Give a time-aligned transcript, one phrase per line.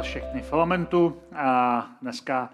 [0.00, 2.50] Vás všechny v Elementu a dneska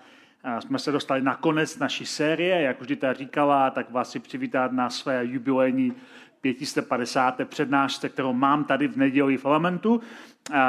[0.58, 2.62] jsme se dostali na konec naší série.
[2.62, 5.92] Jak už ta říkala, tak vás si přivítat na své jubilejní
[6.40, 7.40] 550.
[7.44, 10.00] přednášce, kterou mám tady v neděli v Elementu.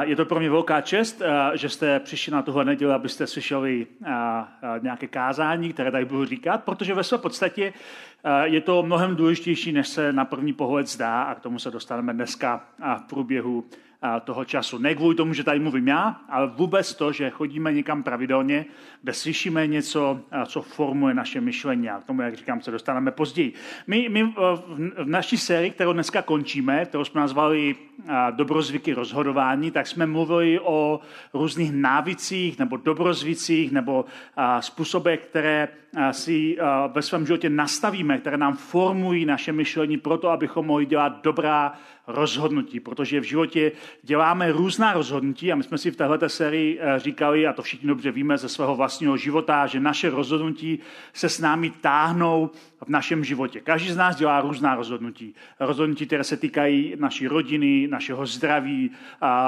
[0.01, 1.21] Je to pro mě velká čest,
[1.53, 3.87] že jste přišli na tuhle neděli, abyste slyšeli
[4.81, 7.73] nějaké kázání, které tady budu říkat, protože ve své podstatě
[8.43, 12.13] je to mnohem důležitější, než se na první pohled zdá a k tomu se dostaneme
[12.13, 12.65] dneska
[12.97, 13.65] v průběhu
[14.23, 14.77] toho času.
[14.77, 18.65] Ne kvůli tomu, že tady mluvím já, ale vůbec to, že chodíme někam pravidelně,
[19.01, 21.89] kde slyšíme něco, co formuje naše myšlení.
[21.89, 23.53] A k tomu, jak říkám, se dostaneme později.
[23.87, 27.75] My, my v naší sérii, kterou dneska končíme, kterou jsme nazvali
[28.31, 30.99] Dobrozvyky rozhodování, tak jsme mluvili o
[31.33, 34.05] různých návicích nebo dobrozvicích nebo
[34.59, 35.67] způsobech, které
[36.11, 36.57] si
[36.93, 41.73] ve svém životě nastavíme, které nám formují naše myšlení proto, abychom mohli dělat dobrá
[42.07, 43.71] rozhodnutí, protože v životě
[44.03, 47.87] děláme různá rozhodnutí a my jsme si v této sérii eh, říkali, a to všichni
[47.87, 50.79] dobře víme ze svého vlastního života, že naše rozhodnutí
[51.13, 52.51] se s námi táhnou
[52.85, 53.59] v našem životě.
[53.59, 55.35] Každý z nás dělá různá rozhodnutí.
[55.59, 58.91] Rozhodnutí, které se týkají naší rodiny, našeho zdraví,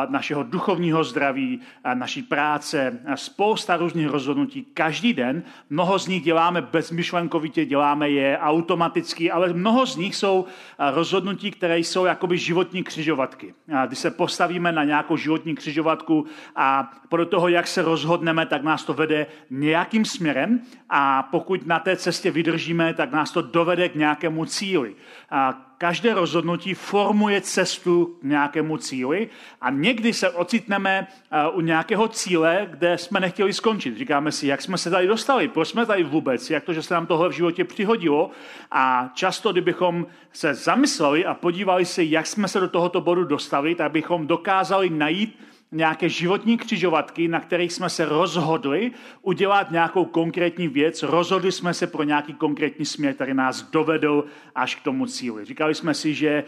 [0.09, 1.59] našeho duchovního zdraví,
[1.93, 4.65] naší práce, spousta různých rozhodnutí.
[4.73, 10.45] Každý den mnoho z nich děláme bezmyšlenkovitě, děláme je automaticky, ale mnoho z nich jsou
[10.79, 13.53] rozhodnutí, které jsou jakoby životní křižovatky.
[13.87, 18.83] Když se postavíme na nějakou životní křižovatku a podle toho, jak se rozhodneme, tak nás
[18.83, 23.95] to vede nějakým směrem a pokud na té cestě vydržíme, tak nás to dovede k
[23.95, 24.95] nějakému cíli.
[25.29, 29.29] A každé rozhodnutí formuje cestu k nějakému cíli
[29.61, 31.07] a někdy se ocitneme
[31.53, 33.97] u nějakého cíle, kde jsme nechtěli skončit.
[33.97, 36.93] Říkáme si, jak jsme se tady dostali, proč jsme tady vůbec, jak to, že se
[36.93, 38.31] nám tohle v životě přihodilo.
[38.71, 43.75] A často, kdybychom se zamysleli a podívali se, jak jsme se do tohoto bodu dostali,
[43.75, 45.39] tak bychom dokázali najít
[45.71, 48.91] nějaké životní křižovatky, na kterých jsme se rozhodli
[49.21, 54.25] udělat nějakou konkrétní věc, rozhodli jsme se pro nějaký konkrétní směr, který nás dovedl
[54.55, 55.45] až k tomu cíli.
[55.45, 56.43] Říkali jsme si, že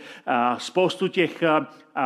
[0.58, 1.44] spoustu těch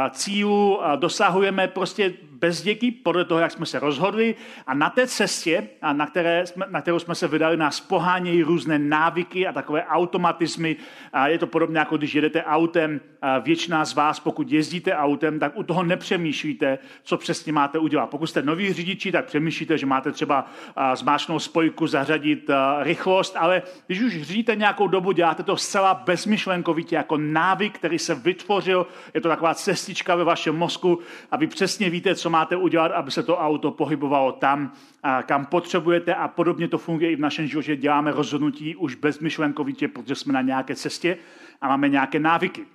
[0.09, 4.35] cílů dosahujeme prostě bez děky, podle toho, jak jsme se rozhodli.
[4.67, 8.79] A na té cestě, na, které jsme, na kterou jsme se vydali, nás pohánějí různé
[8.79, 10.75] návyky a takové automatismy.
[11.13, 13.01] A je to podobně, jako když jedete autem.
[13.41, 18.09] Většina z vás, pokud jezdíte autem, tak u toho nepřemýšlíte, co přesně máte udělat.
[18.09, 20.45] Pokud jste noví řidiči, tak přemýšlíte, že máte třeba
[20.95, 27.17] zmáčknout spojku, zařadit rychlost, ale když už řídíte nějakou dobu, děláte to zcela bezmyšlenkovitě, jako
[27.17, 28.87] návyk, který se vytvořil.
[29.13, 30.99] Je to taková cestička ve vašem mozku
[31.31, 34.73] a vy přesně víte, co máte udělat, aby se to auto pohybovalo tam,
[35.25, 37.75] kam potřebujete a podobně to funguje i v našem životě.
[37.75, 41.17] Děláme rozhodnutí už bezmyšlenkovitě, protože jsme na nějaké cestě
[41.61, 42.65] a máme nějaké návyky.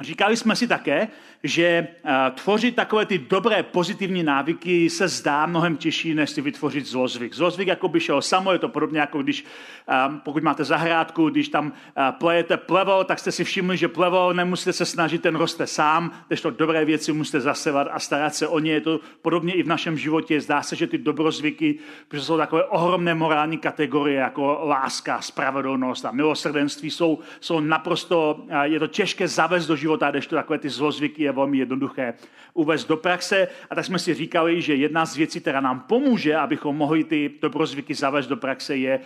[0.00, 1.08] Říkali jsme si také,
[1.42, 6.86] že eh, tvořit takové ty dobré pozitivní návyky se zdá mnohem těžší, než si vytvořit
[6.86, 7.34] zlozvyk.
[7.34, 9.44] Zlozvyk jako by šel samo, je to podobně jako když,
[9.88, 14.32] eh, pokud máte zahrádku, když tam eh, plejete plevo, tak jste si všimli, že plevo
[14.32, 18.48] nemusíte se snažit, ten roste sám, když to dobré věci musíte zasevat a starat se
[18.48, 18.72] o ně.
[18.72, 20.40] Je to podobně i v našem životě.
[20.40, 21.78] Zdá se, že ty dobrozvyky,
[22.08, 28.78] protože jsou takové ohromné morální kategorie, jako láska, spravedlnost a milosrdenství, jsou, jsou naprosto, je
[28.78, 32.14] to těžké zavést do života, když to takové ty zlozvyky je velmi jednoduché
[32.54, 33.48] uvést do praxe.
[33.70, 37.30] A tak jsme si říkali, že jedna z věcí, která nám pomůže, abychom mohli ty
[37.42, 39.00] dobrozvyky zavést do praxe, je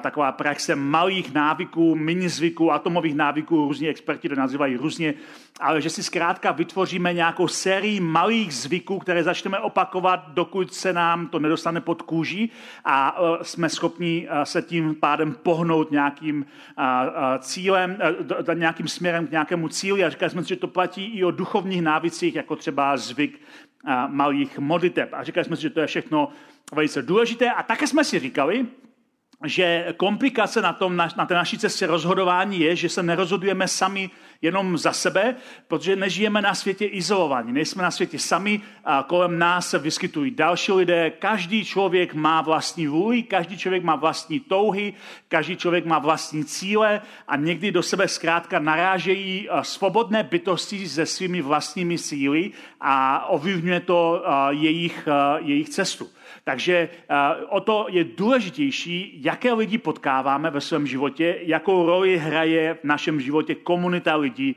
[0.00, 5.14] taková praxe malých návyků, minizvyků, atomových návyků, různí experti to nazývají různě,
[5.60, 11.28] ale že si zkrátka vytvoříme nějakou sérii malých zvyků, které začneme opakovat, dokud se nám
[11.28, 12.48] to nedostane pod kůži
[12.84, 16.46] a e, jsme schopni e, se tím pádem pohnout nějakým
[17.38, 17.98] cílem,
[18.50, 20.04] e, nějakým směrem k nějakému cíli.
[20.04, 23.40] A říkali jsme si, že to platí i o duchovních návicích, jako třeba zvyk
[24.06, 25.08] malých modliteb.
[25.12, 26.28] A říkali jsme si, že to je všechno
[26.72, 27.50] velice důležité.
[27.50, 28.66] A také jsme si říkali,
[29.44, 34.10] že komplikace na, tom, na, na té naší cestě rozhodování je, že se nerozhodujeme sami
[34.42, 35.34] jenom za sebe,
[35.68, 40.72] protože nežijeme na světě izolovaní, nejsme na světě sami, a kolem nás se vyskytují další
[40.72, 44.94] lidé, každý člověk má vlastní vůli, každý člověk má vlastní touhy,
[45.28, 51.42] každý člověk má vlastní cíle a někdy do sebe zkrátka narážejí svobodné bytosti se svými
[51.42, 52.50] vlastními síly
[52.80, 56.08] a ovlivňuje to jejich, jejich cestu.
[56.44, 56.88] Takže
[57.48, 63.20] o to je důležitější, jaké lidi potkáváme ve svém životě, jakou roli hraje v našem
[63.20, 64.56] životě komunita lidí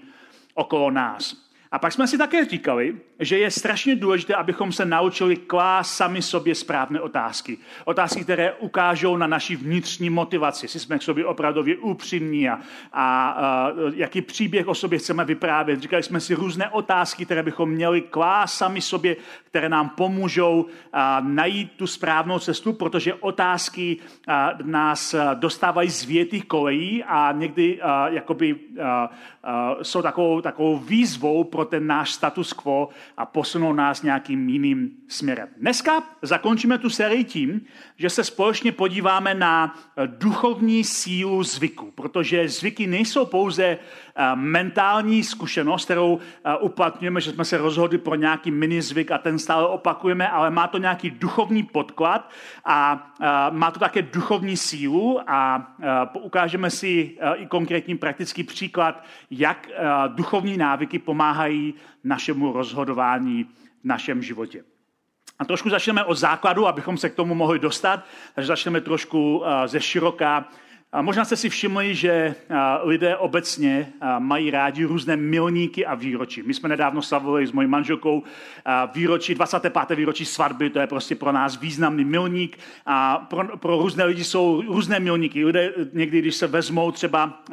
[0.53, 1.45] okolo nás.
[1.71, 6.21] A pak jsme si také říkali, že je strašně důležité, abychom se naučili klást sami
[6.21, 7.57] sobě správné otázky.
[7.85, 12.59] Otázky, které ukážou na naši vnitřní motivaci, jestli jsme k sobě opravdově upřímní a,
[12.93, 15.81] a, a jaký příběh o sobě chceme vyprávět.
[15.81, 19.15] Říkali jsme si různé otázky, které bychom měli klást sami sobě,
[19.45, 23.97] které nám pomůžou a, najít tu správnou cestu, protože otázky
[24.27, 29.09] a, nás dostávají z větých kolejí a někdy a, jakoby, a,
[29.43, 34.91] a, jsou takovou, takovou výzvou pro ten náš status quo, a posunou nás nějakým jiným
[35.07, 35.47] směrem.
[35.57, 37.61] Dneska zakončíme tu sérii tím,
[37.97, 39.75] že se společně podíváme na
[40.05, 47.45] duchovní sílu zvyku, protože zvyky nejsou pouze eh, mentální zkušenost, kterou eh, uplatňujeme, že jsme
[47.45, 51.63] se rozhodli pro nějaký mini zvyk a ten stále opakujeme, ale má to nějaký duchovní
[51.63, 52.29] podklad
[52.65, 55.71] a eh, má to také duchovní sílu a
[56.21, 59.69] ukážeme si i konkrétní praktický příklad, jak
[60.07, 61.73] duchovní návyky pomáhají
[62.05, 63.49] našemu rozhodování v
[63.83, 64.63] našem životě.
[65.39, 68.05] A trošku začneme od základu, abychom se k tomu mohli dostat,
[68.35, 70.47] takže začneme trošku ze široka
[70.95, 72.35] a možná jste si všimli, že
[72.83, 76.43] lidé obecně mají rádi různé milníky a výročí.
[76.43, 78.23] My jsme nedávno slavili s mojí manželkou
[78.93, 79.95] výročí, 25.
[79.95, 82.59] výročí svatby, to je prostě pro nás významný milník.
[82.85, 85.45] A pro, pro různé lidi jsou různé milníky.
[85.45, 87.43] Lidé někdy, když se vezmou třeba,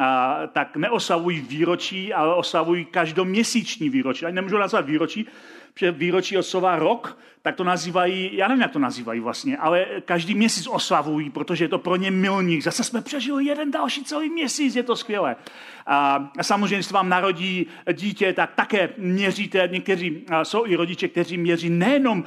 [0.52, 4.26] tak neoslavují výročí, ale oslavují každoměsíční výročí.
[4.26, 5.26] Ani nemůžu nazvat výročí,
[5.74, 9.86] protože výročí od slova rok, tak to nazývají, já nevím, jak to nazývají vlastně, ale
[10.04, 12.62] každý měsíc oslavují, protože je to pro ně milník.
[12.62, 15.36] Zase jsme přežili jeden další celý měsíc, je to skvělé.
[15.86, 21.38] A samozřejmě, když se vám narodí dítě, tak také měříte, někteří jsou i rodiče, kteří
[21.38, 22.24] měří nejenom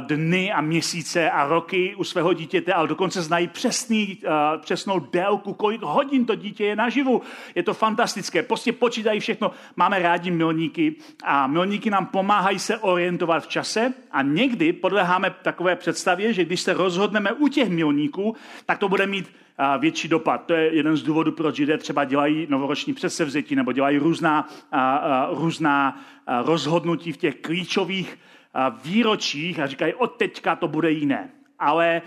[0.00, 4.18] dny a měsíce a roky u svého dítěte, ale dokonce znají přesný,
[4.60, 7.22] přesnou délku, kolik hodin to dítě je naživu.
[7.54, 8.42] Je to fantastické.
[8.42, 9.50] Prostě počítají všechno.
[9.76, 10.94] Máme rádi milníky
[11.24, 16.60] a milníky nám pomáhají se orientovat v čase a někdy podleháme takové představě, že když
[16.60, 18.36] se rozhodneme u těch milníků,
[18.66, 19.32] tak to bude mít
[19.78, 20.46] větší dopad.
[20.46, 24.48] To je jeden z důvodů, proč lidé třeba dělají novoroční předsevzetí nebo dělají různá,
[25.30, 26.00] různá
[26.44, 28.18] rozhodnutí v těch klíčových
[28.84, 31.30] výročích a říkají, od teďka to bude jiné.
[31.58, 32.02] Ale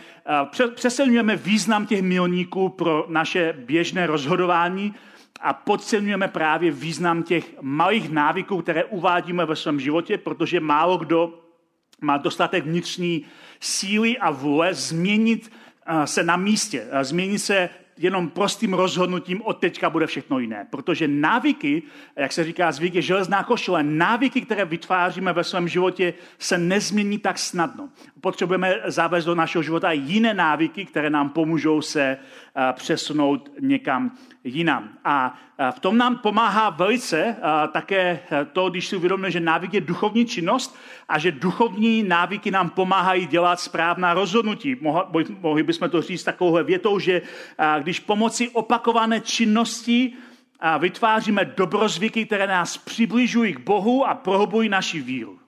[0.75, 4.95] přesilňujeme význam těch milníků pro naše běžné rozhodování
[5.41, 11.39] a podceňujeme právě význam těch malých návyků, které uvádíme ve svém životě, protože málo kdo
[12.01, 13.25] má dostatek vnitřní
[13.59, 15.51] síly a vůle změnit
[16.05, 20.67] se na místě, změnit se jenom prostým rozhodnutím od teďka bude všechno jiné.
[20.69, 21.83] Protože návyky,
[22.15, 27.17] jak se říká, zvyk je železná košile, návyky, které vytváříme ve svém životě, se nezmění
[27.17, 27.89] tak snadno.
[28.21, 32.17] Potřebujeme zavést do našeho života jiné návyky, které nám pomůžou se
[32.73, 34.17] přesunout někam
[34.55, 34.89] jinam.
[35.05, 35.35] A
[35.71, 37.35] v tom nám pomáhá velice
[37.71, 38.19] také
[38.53, 40.77] to, když si uvědomíme, že návyk je duchovní činnost
[41.09, 44.75] a že duchovní návyky nám pomáhají dělat správná rozhodnutí.
[45.41, 47.21] Mohli bychom to říct takovouhle větou, že
[47.79, 50.13] když pomocí opakované činnosti
[50.79, 55.38] vytváříme dobrozvyky, které nás přibližují k Bohu a prohlubují naši víru.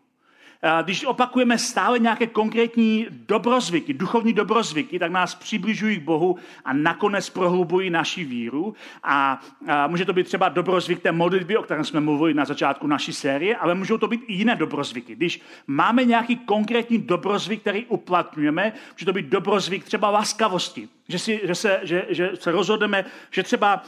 [0.83, 7.29] Když opakujeme stále nějaké konkrétní dobrozvyky, duchovní dobrozvyky, tak nás přibližují k Bohu a nakonec
[7.29, 8.75] prohlubují naši víru.
[9.03, 9.39] A,
[9.87, 13.55] může to být třeba dobrozvyk té modlitby, o kterém jsme mluvili na začátku naší série,
[13.55, 15.15] ale můžou to být i jiné dobrozvyky.
[15.15, 20.89] Když máme nějaký konkrétní dobrozvyk, který uplatňujeme, může to být dobrozvyk třeba laskavosti.
[21.07, 23.83] Že, si, že, se, že, že se rozhodneme, že třeba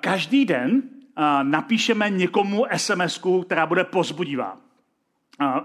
[0.00, 0.82] každý den
[1.42, 4.67] napíšeme někomu sms která bude pozbudivá.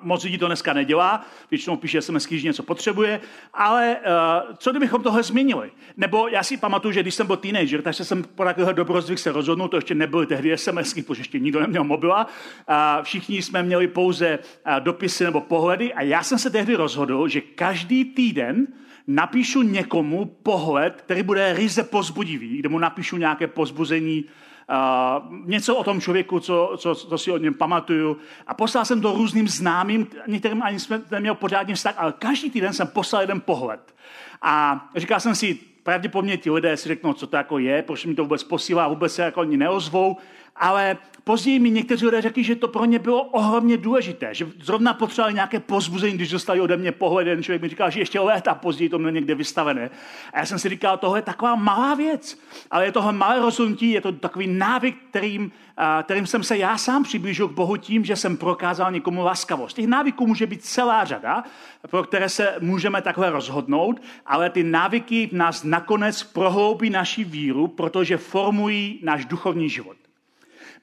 [0.02, 3.22] Moc lidí to dneska nedělá, většinou píše SMS, když něco potřebuje,
[3.54, 5.72] ale uh, co kdybychom tohle změnili?
[5.98, 9.32] Nebo já si pamatuju, že když jsem byl teenager, tak jsem po takového dobrozvyk se
[9.32, 12.28] rozhodnul, to ještě nebyly tehdy SMS, protože ještě nikdo neměl mobila,
[12.68, 17.28] a všichni jsme měli pouze uh, dopisy nebo pohledy a já jsem se tehdy rozhodl,
[17.28, 18.68] že každý týden
[19.08, 24.26] napíšu někomu pohled, který bude ryze pozbudivý, kde mu napíšu nějaké pozbuzení,
[25.46, 28.18] něco o tom člověku, co, co, co si o něm pamatuju.
[28.48, 32.74] A poslal jsem to různým známým, některým ani jsme neměl pořádně vztah, ale každý týden
[32.74, 33.96] jsem poslal jeden pohled.
[34.42, 38.16] A říkal jsem si, pravděpodobně ti lidé si řeknou, co to jako je, proč mi
[38.16, 40.18] to vůbec posílá, vůbec se jako ani neozvou.
[40.56, 44.94] Ale později mi někteří lidé řekli, že to pro ně bylo ohromně důležité, že zrovna
[44.94, 48.56] potřebovali nějaké pozbuzení, když dostali ode mě pohled, jeden člověk mi říkal, že ještě léta
[48.56, 49.90] později to měl někde vystavené.
[50.34, 52.40] A já jsem si říkal, tohle je taková malá věc,
[52.72, 55.52] ale je tohle malé rozhodnutí, je to takový návyk, kterým,
[56.04, 59.76] kterým jsem se já sám přiblížil k Bohu tím, že jsem prokázal někomu laskavost.
[59.76, 61.44] Těch návyků může být celá řada,
[61.90, 67.68] pro které se můžeme takhle rozhodnout, ale ty návyky v nás nakonec prohloubí naši víru,
[67.68, 70.03] protože formují náš duchovní život.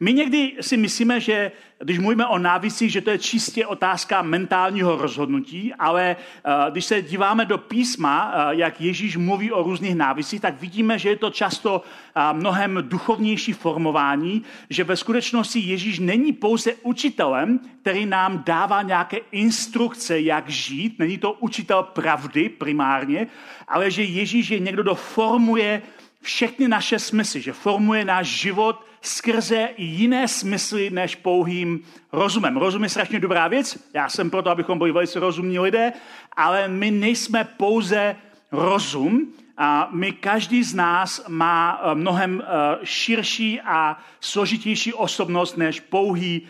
[0.02, 4.96] My někdy si myslíme, že když mluvíme o návisí, že to je čistě otázka mentálního
[4.96, 10.40] rozhodnutí, ale eh, když se díváme do písma, eh, jak Ježíš mluví o různých návisích,
[10.40, 16.32] tak vidíme, že je to často eh, mnohem duchovnější formování, že ve skutečnosti Ježíš není
[16.32, 23.26] pouze učitelem, který nám dává nějaké instrukce, jak žít, není to učitel pravdy primárně,
[23.68, 25.82] ale že Ježíš je někdo, kdo formuje
[26.22, 32.56] všechny naše smysly, že formuje náš život skrze i jiné smysly než pouhým rozumem.
[32.56, 35.92] Rozum je strašně dobrá věc, já jsem proto, abychom byli velice rozumní lidé,
[36.36, 38.16] ale my nejsme pouze
[38.52, 42.46] rozum, a my, každý z nás má eh, mnohem eh,
[42.84, 46.48] širší a složitější osobnost než pouhý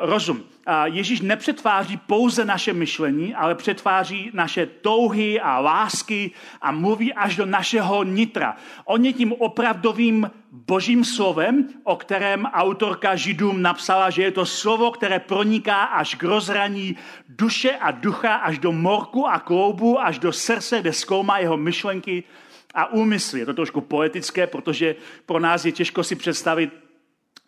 [0.00, 0.42] rozum.
[0.84, 6.30] Ježíš nepřetváří pouze naše myšlení, ale přetváří naše touhy a lásky
[6.62, 8.56] a mluví až do našeho nitra.
[8.84, 14.90] On je tím opravdovým božím slovem, o kterém autorka Židům napsala, že je to slovo,
[14.90, 16.96] které proniká až k rozhraní
[17.28, 22.24] duše a ducha, až do morku a kloubu, až do srdce, kde zkoumá jeho myšlenky
[22.74, 23.40] a úmysly.
[23.40, 24.94] Je to trošku poetické, protože
[25.26, 26.85] pro nás je těžko si představit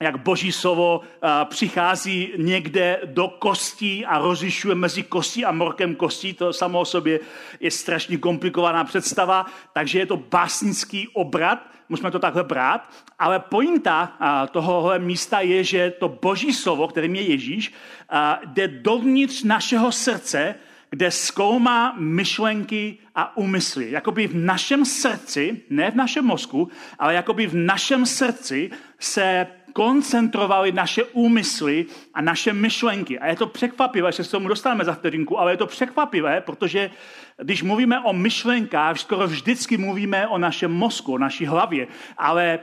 [0.00, 1.00] jak boží slovo
[1.45, 6.33] přichází někde do kostí a rozlišuje mezi kostí a morkem kostí.
[6.33, 7.21] To samo o sobě
[7.61, 14.12] je strašně komplikovaná představa, takže je to básnický obrat, musíme to takhle brát, ale pointa
[14.50, 17.73] tohohle místa je, že to boží slovo, kterým je Ježíš,
[18.45, 20.55] jde dovnitř našeho srdce,
[20.90, 23.90] kde zkoumá myšlenky a úmysly.
[23.90, 29.47] Jakoby v našem srdci, ne v našem mozku, ale jakoby v našem srdci se
[29.78, 33.18] koncentrovali naše úmysly a naše myšlenky.
[33.18, 36.90] A je to překvapivé, že se tomu dostaneme za vteřinku, ale je to překvapivé, protože
[37.42, 41.87] když mluvíme o myšlenkách, skoro vždycky mluvíme o našem mozku, o naší hlavě.
[42.18, 42.58] Ale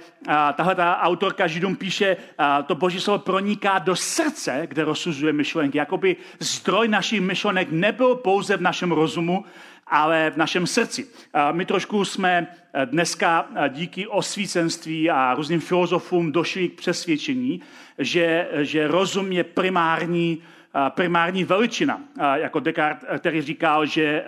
[0.56, 5.78] tahle ta autorka Židům píše, a, to boží slovo proniká do srdce, kde rozsuzuje myšlenky.
[5.78, 9.46] Jakoby zdroj našich myšlenek nebyl pouze v našem rozumu,
[9.88, 11.08] ale v našem srdci.
[11.52, 17.62] My trošku jsme eh, dneska eh, díky osvícenství a různým filozofům došli k přesvědčení,
[17.98, 20.42] že, že rozum je primární
[20.76, 22.02] eh, primární veličina,
[22.36, 24.26] jako Descartes, který říkal, že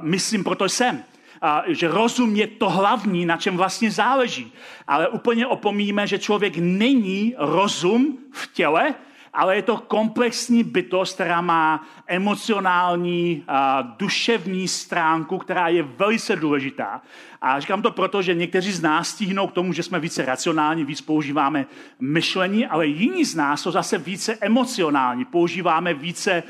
[0.00, 1.04] myslím, proto jsem.
[1.66, 4.52] Že rozum je to hlavní, na čem vlastně záleží.
[4.86, 8.94] Ale úplně opomíme, že člověk není rozum v těle,
[9.32, 17.02] ale je to komplexní bytost, která má emocionální, a duševní stránku, která je velice důležitá.
[17.42, 20.84] A říkám to proto, že někteří z nás stíhnou k tomu, že jsme více racionální,
[20.84, 21.66] víc používáme
[22.00, 26.42] myšlení, ale jiní z nás jsou zase více emocionální, používáme více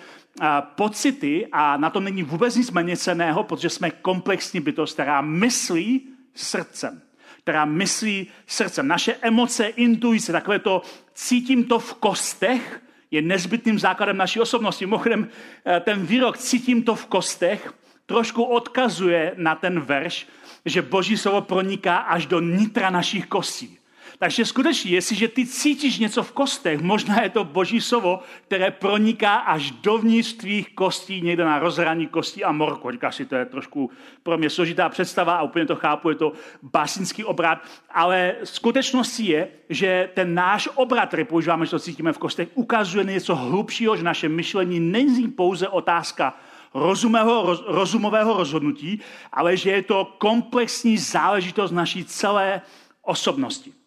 [0.60, 6.08] pocity a na tom není vůbec nic méně ceného, protože jsme komplexní bytost, která myslí
[6.34, 7.02] srdcem
[7.42, 8.88] která myslí srdcem.
[8.88, 10.82] Naše emoce, intuice, takové to
[11.14, 14.86] cítím to v kostech, je nezbytným základem naší osobnosti.
[14.86, 17.74] Mimochodem, eh, ten výrok cítím to v kostech
[18.06, 20.26] trošku odkazuje na ten verš,
[20.64, 23.78] že Boží slovo proniká až do nitra našich kostí.
[24.22, 29.36] Takže skutečně, jestliže ty cítíš něco v kostech, možná je to boží slovo, které proniká
[29.36, 32.90] až dovnitř tvých kostí, někde na rozhraní kostí a morku.
[32.90, 33.90] Říkáš si, to je trošku
[34.22, 37.58] pro mě složitá představa a úplně to chápu, je to básnický obrat,
[37.90, 43.04] ale skutečností je, že ten náš obrat, který používáme, že to cítíme v kostech, ukazuje
[43.04, 46.36] něco hlubšího, že naše myšlení není pouze otázka
[46.74, 49.00] rozumého, roz, rozumového rozhodnutí,
[49.32, 52.60] ale že je to komplexní záležitost naší celé
[53.02, 53.81] osobnosti.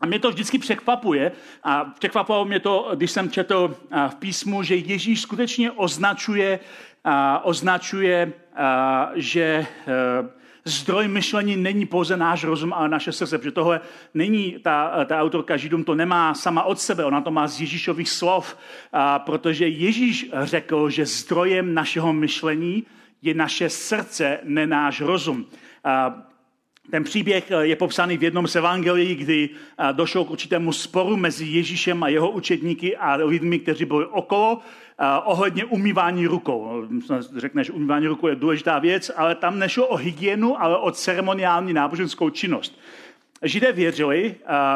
[0.00, 1.32] A mě to vždycky překvapuje
[1.64, 3.76] a překvapilo mě to, když jsem četl
[4.08, 6.60] v písmu, že Ježíš skutečně označuje,
[7.42, 8.32] označuje
[9.14, 9.66] že e,
[10.64, 13.80] zdroj myšlení není pouze náš rozum, ale naše srdce, protože tohle
[14.14, 18.10] není, ta, ta autorka Židům to nemá sama od sebe, ona to má z Ježíšových
[18.10, 18.56] slov,
[19.18, 22.84] protože Ježíš řekl, že zdrojem našeho myšlení
[23.22, 25.46] je naše srdce, ne náš rozum.
[26.90, 31.16] Ten příběh eh, je popsaný v jednom z evangelií, kdy eh, došlo k určitému sporu
[31.16, 34.58] mezi Ježíšem a jeho učedníky a lidmi, kteří byli okolo,
[34.98, 36.86] eh, ohledně umývání rukou.
[37.36, 42.30] Řekneš, umývání rukou je důležitá věc, ale tam nešlo o hygienu, ale o ceremoniální náboženskou
[42.30, 42.78] činnost.
[43.42, 44.34] Židé věřili,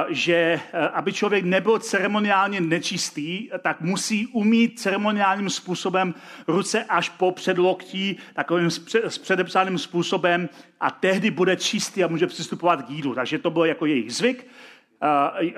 [0.09, 0.61] že
[0.93, 6.15] aby člověk nebyl ceremoniálně nečistý, tak musí umít ceremoniálním způsobem
[6.47, 8.71] ruce až po předloktí, takovým
[9.05, 10.49] s předepsaným způsobem
[10.81, 13.15] a tehdy bude čistý a může přistupovat k jídlu.
[13.15, 14.47] Takže to byl jako jejich zvyk.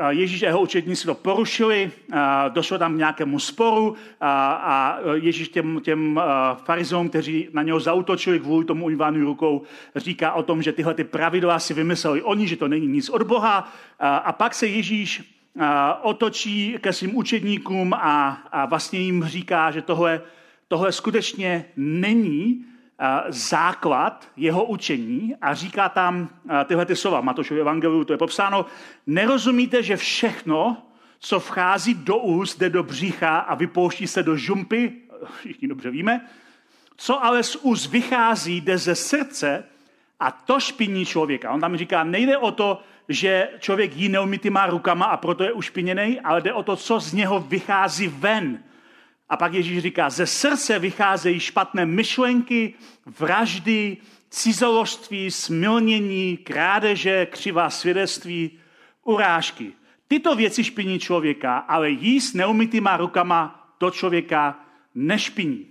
[0.08, 1.90] Ježíš a jeho učedníci to porušili,
[2.48, 6.20] došlo tam k nějakému sporu a Ježíš těm, těm
[6.64, 9.62] farizům, kteří na něho zautočili kvůli tomu umývání rukou,
[9.96, 13.22] říká o tom, že tyhle ty pravidla si vymysleli oni, že to není nic od
[13.22, 13.72] Boha.
[14.00, 15.22] A pak se Ježíš
[16.02, 20.20] otočí ke svým učedníkům a, a vlastně jim říká, že tohle,
[20.68, 22.64] tohle skutečně není
[23.28, 26.28] základ jeho učení a říká tam
[26.64, 27.20] tyhle ty slova.
[27.20, 28.66] Matošovi evangeliu to je popsáno.
[29.06, 30.76] Nerozumíte, že všechno,
[31.18, 34.92] co vchází do úst, jde do břicha a vypouští se do žumpy,
[35.38, 36.26] všichni dobře víme,
[36.96, 39.64] co ale z úst vychází, jde ze srdce
[40.20, 41.50] a to špiní člověka.
[41.50, 46.20] On tam říká, nejde o to, že člověk jí neumytýma rukama a proto je ušpiněný,
[46.20, 48.62] ale jde o to, co z něho vychází ven.
[49.32, 52.74] A pak Ježíš říká, ze srdce vycházejí špatné myšlenky,
[53.18, 53.96] vraždy,
[54.30, 58.50] cizoložství, smilnění, krádeže, křivá svědectví,
[59.04, 59.72] urážky.
[60.08, 64.60] Tyto věci špiní člověka, ale jíst neumytýma rukama to člověka
[64.94, 65.66] nešpiní.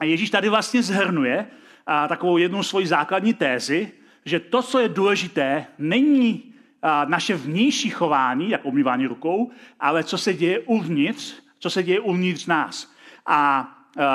[0.00, 1.46] A Ježíš tady vlastně zhrnuje
[1.86, 3.92] a, takovou jednu svoji základní tézi,
[4.24, 10.18] že to, co je důležité, není a, naše vnější chování, jako umývání rukou, ale co
[10.18, 12.92] se děje uvnitř co se děje uvnitř nás.
[13.26, 13.60] A,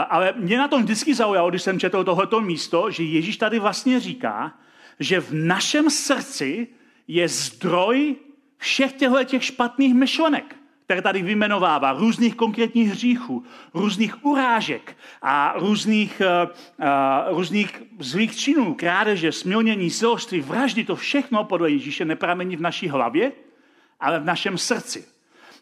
[0.09, 3.99] ale mě na tom vždycky zaujalo, když jsem četl tohoto místo, že Ježíš tady vlastně
[3.99, 4.53] říká,
[4.99, 6.67] že v našem srdci
[7.07, 8.15] je zdroj
[8.57, 16.21] všech těchto těch špatných myšlenek, které tady vyjmenovává, různých konkrétních hříchů, různých urážek a různých,
[16.21, 22.87] uh, různých zlých činů, krádeže, smilnění, siloství, vraždy, to všechno podle Ježíše nepramení v naší
[22.87, 23.31] hlavě,
[23.99, 25.12] ale v našem srdci.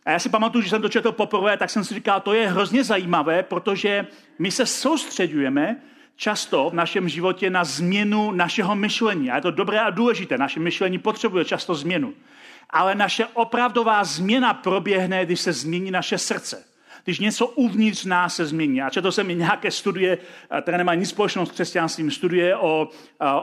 [0.06, 2.48] A já si pamatuju, že jsem to četl poprvé, tak jsem si říkal, to je
[2.48, 4.08] hrozně zajímavé, protože
[4.40, 5.82] my se soustředujeme
[6.16, 9.32] často v našem životě na změnu našeho myšlení.
[9.32, 10.38] A je to dobré a důležité.
[10.38, 12.14] Naše myšlení potřebuje často změnu.
[12.70, 16.71] Ale naše opravdová změna proběhne, když se změní naše srdce
[17.04, 18.82] když něco uvnitř nás se změní.
[18.82, 20.18] A četl jsem i nějaké studie,
[20.62, 22.90] které nemají nic společného s křesťanstvím, studie o,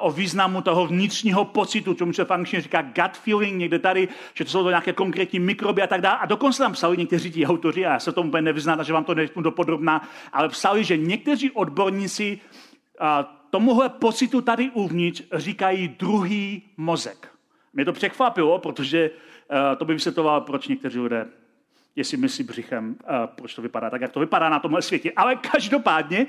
[0.00, 4.50] o významu toho vnitřního pocitu, čemu se angličtině říká gut feeling, někde tady, že to
[4.50, 6.18] jsou to nějaké konkrétní mikroby a tak dále.
[6.18, 9.04] A dokonce tam psali někteří ti autoři, a já se tomu úplně nevyznám, že vám
[9.04, 12.38] to neřeknu dopodrobná, ale psali, že někteří odborníci
[13.50, 17.28] tomuhle pocitu tady uvnitř říkají druhý mozek.
[17.72, 19.10] Mě to překvapilo, protože
[19.78, 21.26] to by vysvětlovalo, proč někteří lidé
[21.98, 22.96] jestli myslí břichem,
[23.34, 25.12] proč to vypadá tak, jak to vypadá na tomhle světě.
[25.16, 26.26] Ale každopádně,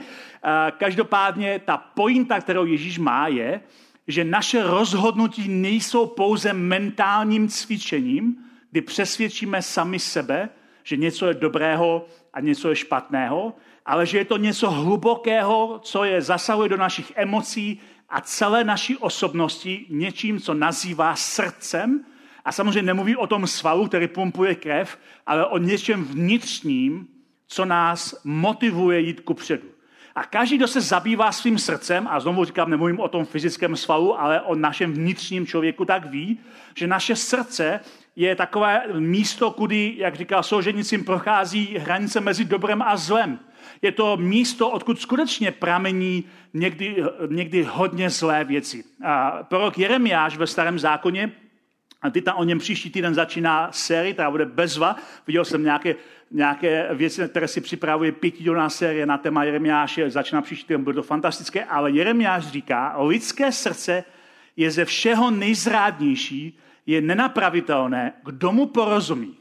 [0.78, 3.62] každopádně ta pointa, kterou Ježíš má, je,
[4.08, 8.36] že naše rozhodnutí nejsou pouze mentálním cvičením,
[8.72, 10.50] kdy přesvědčíme sami sebe,
[10.84, 13.54] že něco je dobrého a něco je špatného,
[13.86, 17.80] ale že je to něco hlubokého, co je zasahuje do našich emocí
[18.10, 22.06] a celé naší osobnosti něčím, co nazývá srdcem
[22.50, 27.08] a samozřejmě nemluví o tom svalu, který pumpuje krev, ale o něčem vnitřním,
[27.48, 29.68] co nás motivuje jít ku předu.
[30.16, 34.20] A každý, kdo se zabývá svým srdcem, a znovu říkám, nemluvím o tom fyzickém svalu,
[34.22, 36.40] ale o našem vnitřním člověku, tak ví,
[36.76, 37.80] že naše srdce
[38.16, 43.40] je takové místo, kudy, jak říká Solženicím, prochází hranice mezi dobrem a zlem.
[43.82, 48.84] Je to místo, odkud skutečně pramení někdy, někdy hodně zlé věci.
[49.06, 51.32] A prorok Jeremiáš ve starém zákoně
[52.02, 54.96] a ty tam o něm příští týden začíná série, která bude bezva.
[55.28, 55.96] Viděl jsem nějaké,
[56.32, 61.04] nějaké věci, které si připravuje pětidílná série na téma Jeremiáše, začíná příští týden, bude to
[61.04, 64.04] fantastické, ale Jeremiáš říká, lidské srdce
[64.58, 69.38] je ze všeho nejzrádnější, je nenapravitelné, kdo mu porozumí.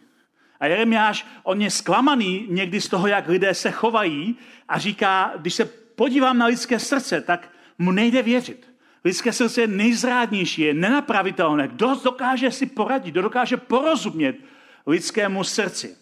[0.61, 4.37] A Jeremiáš, on je zklamaný někdy z toho, jak lidé se chovají
[4.69, 5.65] a říká, když se
[5.97, 8.68] podívám na lidské srdce, tak mu nejde věřit.
[9.05, 11.69] Lidské srdce je nejzrádnější, je nenapravitelné.
[11.69, 14.37] Kdo dokáže si poradit, kdo dokáže porozumět
[14.87, 15.97] lidskému srdci.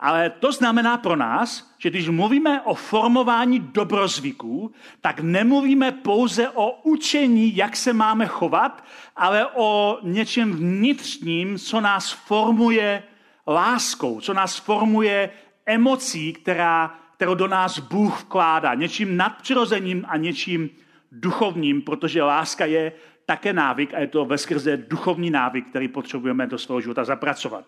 [0.00, 6.80] Ale to znamená pro nás, že když mluvíme o formování dobrozvyků, tak nemluvíme pouze o
[6.82, 8.84] učení, jak se máme chovat,
[9.16, 13.02] ale o něčem vnitřním, co nás formuje
[13.46, 15.30] láskou, co nás formuje
[15.66, 18.74] emocí, která, kterou do nás Bůh vkládá.
[18.74, 20.70] Něčím nadpřirozeným a něčím
[21.12, 22.92] duchovním, protože láska je
[23.26, 27.64] také návyk a je to veskrze duchovní návyk, který potřebujeme do svého života zapracovat.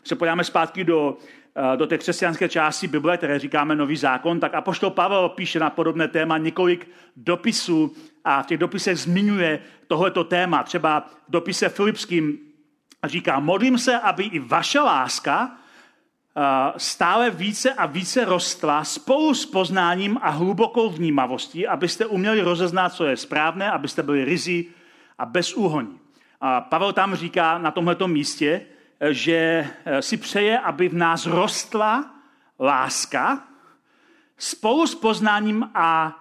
[0.00, 1.18] Když se podíváme zpátky do,
[1.56, 5.70] eh, do té křesťanské části Bible, které říkáme Nový zákon, tak Apoštol Pavel píše na
[5.70, 7.94] podobné téma několik dopisů
[8.24, 10.62] a v těch dopisech zmiňuje tohleto téma.
[10.62, 12.38] Třeba v dopise Filipským
[13.04, 15.58] říká, modlím se, aby i vaše láska
[16.76, 23.04] stále více a více rostla spolu s poznáním a hlubokou vnímavostí, abyste uměli rozeznat, co
[23.04, 24.68] je správné, abyste byli rizí
[25.18, 25.98] a bezúhoní.
[26.40, 28.66] A Pavel tam říká na tomto místě,
[29.10, 29.68] že
[30.00, 32.14] si přeje, aby v nás rostla
[32.60, 33.42] láska
[34.38, 36.18] spolu s poznáním a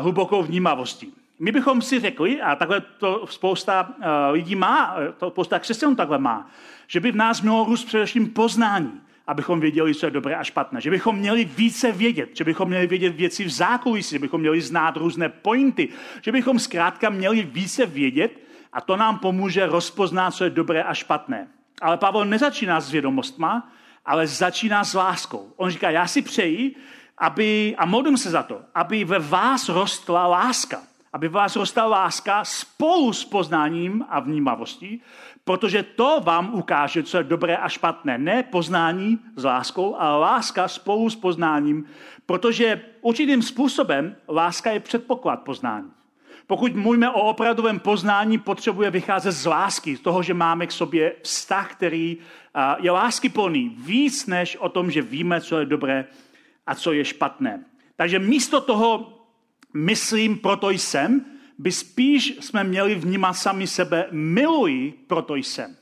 [0.00, 1.12] hlubokou vnímavostí.
[1.38, 3.94] My bychom si řekli, a takhle to spousta
[4.30, 6.50] lidí má, to spousta křesťanů takhle má,
[6.86, 10.80] že by v nás mělo růst především poznání abychom věděli, co je dobré a špatné.
[10.80, 14.60] Že bychom měli více vědět, že bychom měli vědět věci v zákulisí, že bychom měli
[14.60, 15.88] znát různé pointy,
[16.22, 18.40] že bychom zkrátka měli více vědět
[18.72, 21.48] a to nám pomůže rozpoznat, co je dobré a špatné.
[21.82, 23.72] Ale Pavel nezačíná s vědomostma,
[24.04, 25.52] ale začíná s láskou.
[25.56, 26.76] On říká, já si přeji,
[27.18, 30.82] aby, a modlím se za to, aby ve vás rostla láska.
[31.12, 35.02] Aby vás rostla láska spolu s poznáním a vnímavostí,
[35.46, 38.18] Protože to vám ukáže, co je dobré a špatné.
[38.18, 41.84] Ne poznání s láskou, ale láska spolu s poznáním,
[42.26, 45.90] protože určitým způsobem láska je předpoklad poznání.
[46.46, 51.14] Pokud mluvíme o opravdovém poznání, potřebuje vycházet z lásky, z toho, že máme k sobě
[51.22, 52.16] vztah, který
[52.80, 56.04] je láskyplný, víc než o tom, že víme, co je dobré
[56.66, 57.64] a co je špatné.
[57.96, 59.22] Takže místo toho
[59.74, 61.24] myslím, proto jsem,
[61.58, 65.76] by spíš jsme měli vnímat sami sebe, miluji, proto jsem.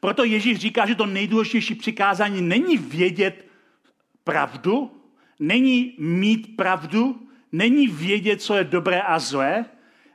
[0.00, 3.46] Proto Ježíš říká, že to nejdůležitější přikázání není vědět
[4.24, 4.90] pravdu,
[5.40, 9.64] není mít pravdu, není vědět, co je dobré a zlé,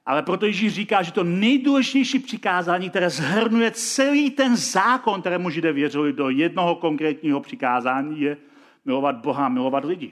[0.06, 5.74] ale proto Ježíš říká, že to nejdůležitější přikázání, které zhrnuje celý ten zákon, kterému židé
[5.74, 8.38] věřili do jednoho konkrétního přikázání, je
[8.86, 10.12] milovat Boha, milovat lidi.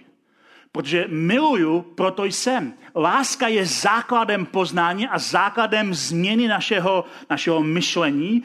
[0.77, 2.73] Protože miluju, proto jsem.
[2.95, 8.43] Láska je základem poznání a základem změny našeho, našeho myšlení.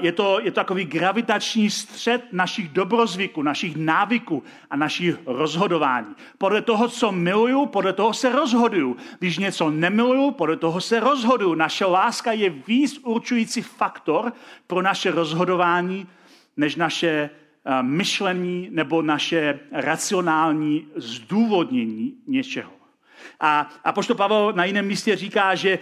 [0.00, 6.14] Je to, je to takový gravitační střed našich dobrozvyků, našich návyků a našich rozhodování.
[6.38, 8.96] Podle toho, co miluju, podle toho se rozhoduju.
[9.18, 11.54] Když něco nemiluju, podle toho se rozhoduju.
[11.54, 14.32] Naše láska je víc určující faktor
[14.66, 16.06] pro naše rozhodování,
[16.56, 17.30] než naše
[17.82, 22.83] myšlení nebo naše racionální zdůvodnění něčeho.
[23.40, 25.78] A, a pošto Pavel na jiném místě říká, že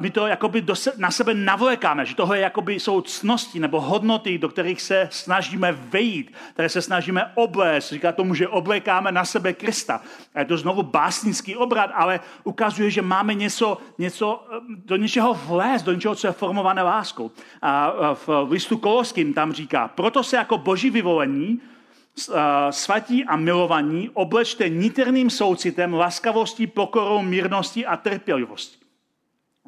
[0.00, 3.80] my to jakoby do se, na sebe navlékáme, že toho je jakoby jsou cnosti nebo
[3.80, 7.92] hodnoty, do kterých se snažíme vejít, které se snažíme oblést.
[7.92, 10.00] Říká tomu, že oblékáme na sebe Krista.
[10.34, 15.34] A je to znovu básnický obrat, ale ukazuje, že máme něco, něco eh, do něčeho
[15.34, 17.30] vlézt, do něčeho, co je formované láskou.
[17.62, 21.60] A v listu Koloským tam říká, proto se jako boží vyvolení
[22.70, 28.78] svatí a milovaní oblečte niterným soucitem, laskavostí, pokorou, mírností a trpělivostí.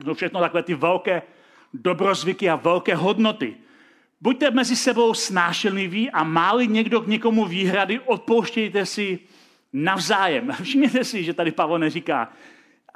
[0.05, 1.23] To všechno takové ty velké
[1.75, 3.57] dobrozvyky a velké hodnoty.
[4.21, 9.19] Buďte mezi sebou snášenliví a máli někdo k někomu výhrady, odpouštějte si
[9.73, 10.53] navzájem.
[10.63, 12.33] Všimněte si, že tady Pavel neříká,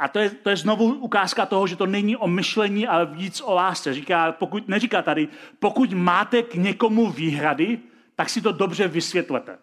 [0.01, 3.41] a to je, to je znovu ukázka toho, že to není o myšlení, ale víc
[3.45, 3.95] o lásce.
[3.95, 7.79] Říká, pokud, neříká tady, pokud máte k někomu výhrady,
[8.21, 9.59] tak si to dobře vysvětlete.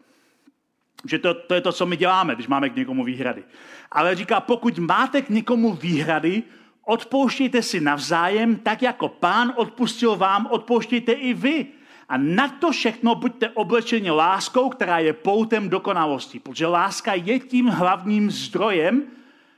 [1.05, 3.43] Že to, to je to, co my děláme, když máme k někomu výhrady.
[3.91, 6.43] Ale říká, pokud máte k někomu výhrady,
[6.85, 11.65] odpouštějte si navzájem, tak jako pán odpustil vám, odpouštějte i vy.
[12.09, 16.39] A na to všechno buďte oblečeni láskou, která je poutem dokonalosti.
[16.39, 19.03] Protože láska je tím hlavním zdrojem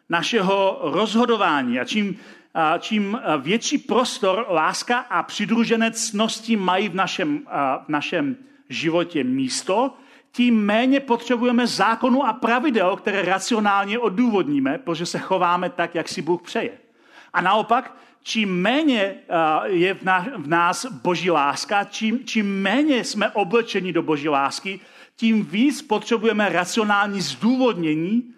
[0.09, 1.79] našeho rozhodování.
[1.79, 2.19] A čím,
[2.53, 7.47] a čím větší prostor láska a přidružené cnosti mají v našem,
[7.85, 9.93] v našem životě místo,
[10.31, 16.21] tím méně potřebujeme zákonu a pravidel, které racionálně odůvodníme, protože se chováme tak, jak si
[16.21, 16.71] Bůh přeje.
[17.33, 19.15] A naopak, čím méně
[19.65, 19.93] je
[20.37, 24.79] v nás boží láska, čím, čím méně jsme oblečeni do boží lásky,
[25.15, 28.33] tím víc potřebujeme racionální zdůvodnění,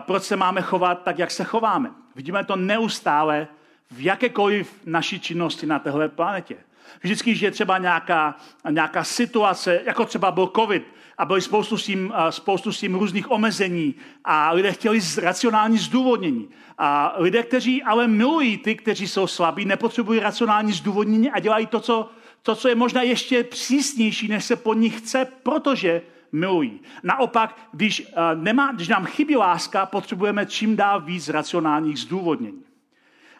[0.00, 1.90] proč se máme chovat tak, jak se chováme.
[2.16, 3.48] Vidíme to neustále
[3.90, 6.56] v jakékoliv naší činnosti na téhle planetě.
[7.02, 8.36] Vždycky, že je třeba nějaká,
[8.70, 13.30] nějaká situace, jako třeba byl covid, a byly spoustu s, tím, spoustu s tím různých
[13.30, 16.48] omezení a lidé chtěli racionální zdůvodnění.
[16.78, 21.80] A lidé, kteří ale milují ty, kteří jsou slabí, nepotřebují racionální zdůvodnění a dělají to,
[21.80, 22.10] co,
[22.42, 26.80] to, co je možná ještě přísnější, než se po nich chce, protože milují.
[27.02, 32.67] Naopak, když, nemá, když nám chybí láska, potřebujeme čím dál víc racionálních zdůvodnění.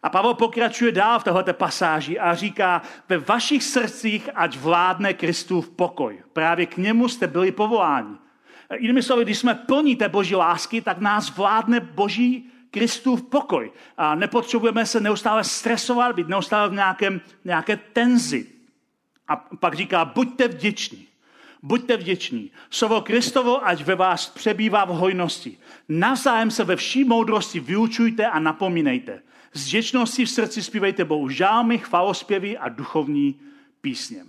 [0.02, 5.70] A Pavel pokračuje dál v této pasáži a říká, ve vašich srdcích ať vládne Kristův
[5.70, 6.22] pokoj.
[6.32, 8.16] Právě k němu jste byli povoláni.
[8.78, 13.72] Jinými slovy, když jsme plní té boží lásky, tak nás vládne boží Kristův pokoj.
[13.96, 18.46] A nepotřebujeme se neustále stresovat, být neustále v nějakém, nějaké tenzi.
[19.28, 21.06] A pak říká, buďte vděční.
[21.62, 22.50] Buďte vděční.
[22.70, 25.58] Slovo Kristovo, ať ve vás přebývá v hojnosti.
[25.88, 29.22] Navzájem se ve vší moudrosti vyučujte a napomínejte.
[29.52, 33.40] Z vděčnosti v srdci zpívejte Bohu žálmy, chvalospěvy a duchovní
[33.80, 34.24] písně.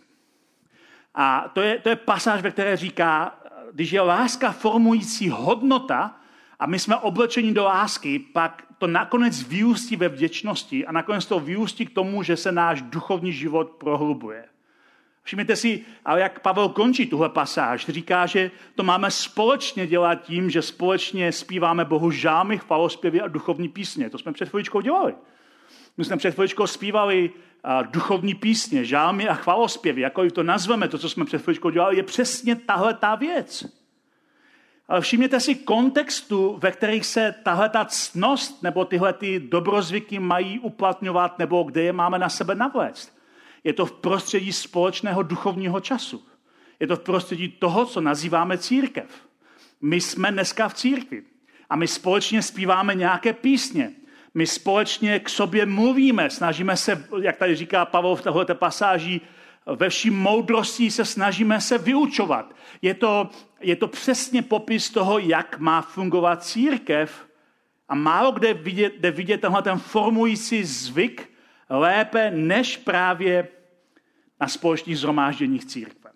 [1.16, 3.40] A to je, to je pasáž, ve které říká,
[3.74, 6.16] když je láska formující hodnota
[6.60, 11.40] a my jsme oblečeni do lásky, pak to nakonec vyústí ve vděčnosti a nakonec to
[11.40, 14.46] vyústí k tomu, že se náš duchovní život prohlubuje.
[15.30, 20.50] Všimněte si, ale jak Pavel končí tuhle pasáž, říká, že to máme společně dělat tím,
[20.50, 24.10] že společně zpíváme Bohu žámy, chvalospěvy a duchovní písně.
[24.10, 25.16] To jsme před chvíličkou dělali.
[25.98, 27.32] My jsme před chvíličkou zpívali
[27.92, 32.04] duchovní písně, žámy a chvalospěvy, jako to nazveme, to, co jsme před chvíličkou dělali, je
[32.04, 33.66] přesně tahle ta věc.
[34.88, 40.60] Ale všimněte si kontextu, ve kterých se tahle ta ctnost nebo tyhle ty dobrozvyky mají
[40.60, 43.19] uplatňovat, nebo kde je máme na sebe navléct.
[43.64, 46.26] Je to v prostředí společného duchovního času.
[46.80, 49.06] Je to v prostředí toho, co nazýváme církev.
[49.82, 51.24] My jsme dneska v církvi
[51.70, 53.92] a my společně zpíváme nějaké písně.
[54.34, 59.22] My společně k sobě mluvíme, snažíme se, jak tady říká Pavel v této pasáži,
[59.76, 62.56] ve vší moudrosti se snažíme se vyučovat.
[62.82, 67.26] Je to, je to přesně popis toho, jak má fungovat církev
[67.90, 71.30] a málo kde vidět, kde vidět tenhle ten formující zvyk
[71.70, 73.48] lépe než právě
[74.42, 76.10] na společných zhromážděních církve.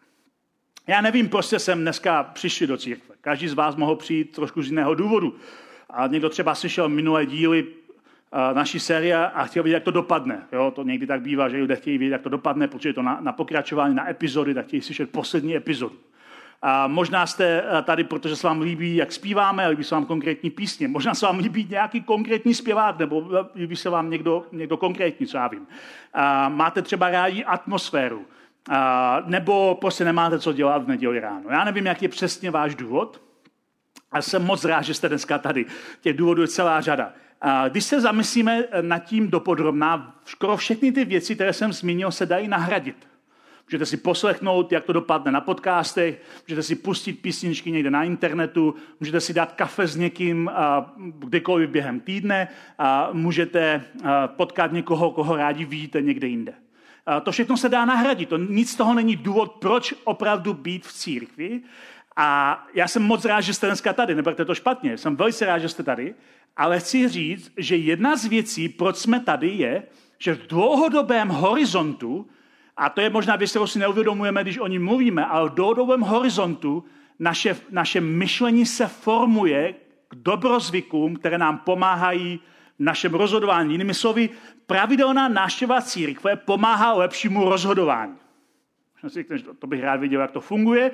[0.88, 3.16] Já nevím, proč jsem dneska přišli do církve.
[3.22, 5.36] Každý z vás mohl přijít trošku z jiného důvodu.
[5.90, 7.68] A někdo třeba slyšel minulé díly
[8.54, 10.48] naší série a chtěl vidět, jak to dopadne.
[10.52, 13.02] Jo, to někdy tak bývá, že lidé chtějí vidět, jak to dopadne, protože je to
[13.02, 15.96] na, na pokračování, na epizody, tak chtějí slyšet poslední epizodu.
[16.66, 20.88] A možná jste tady, protože se vám líbí, jak zpíváme, líbí se vám konkrétní písně.
[20.88, 25.38] Možná se vám líbí nějaký konkrétní zpěvák, nebo líbí se vám někdo, někdo konkrétní, co
[25.38, 25.68] já vím.
[26.14, 28.26] A máte třeba rádi atmosféru,
[28.70, 31.50] a, nebo prostě nemáte co dělat v neděli ráno.
[31.50, 33.22] Já nevím, jak je přesně váš důvod,
[34.12, 35.66] a jsem moc rád, že jste dneska tady.
[36.02, 37.14] Těch důvodů je celá řada.
[37.42, 42.26] A když se zamyslíme nad tím dopodrobná, skoro všechny ty věci, které jsem zmínil, se
[42.26, 43.08] dají nahradit.
[43.68, 48.76] Můžete si poslechnout, jak to dopadne na podcastech, můžete si pustit písničky někde na internetu,
[49.00, 50.52] můžete si dát kafe s někým
[51.20, 52.48] kdykoliv během týdne
[52.78, 53.84] a můžete
[54.28, 56.54] potkat někoho, koho rádi vidíte někde jinde.
[57.24, 58.30] To všechno se dá nahradit.
[58.30, 61.62] To, nic z toho není důvod, proč opravdu být v církvi.
[62.16, 65.60] A já jsem moc rád, že jste dneska tady, neberte to špatně, jsem velice rád,
[65.60, 66.16] že jste tady,
[66.58, 69.84] ale chci říct, že jedna z věcí, proč jsme tady, je,
[70.20, 72.28] že v dlouhodobém horizontu
[72.78, 76.02] a to je možná věc, kterou si neuvědomujeme, když o ní mluvíme, ale v dlouhodobém
[76.02, 76.84] horizontu
[77.20, 79.74] naše, naše myšlení se formuje
[80.08, 82.40] k dobrozvykům, které nám pomáhají
[82.80, 83.74] v našem rozhodování.
[83.74, 84.30] Jinými slovy,
[84.66, 88.16] pravidelná návštěva církve pomáhá lepšímu rozhodování.
[89.60, 90.92] To bych rád viděl, jak to funguje,